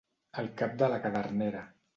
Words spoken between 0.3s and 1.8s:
El cap de la cadernera.